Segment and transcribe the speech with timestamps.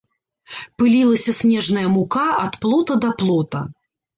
[0.81, 3.61] Пылілася снежная мука ад плота да плота.